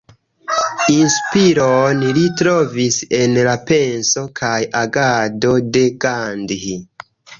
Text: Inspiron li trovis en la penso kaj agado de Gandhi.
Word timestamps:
Inspiron 0.93 1.99
li 2.15 2.23
trovis 2.41 2.97
en 3.19 3.37
la 3.49 3.53
penso 3.73 4.25
kaj 4.41 4.57
agado 4.81 5.53
de 5.77 5.85
Gandhi. 6.07 6.73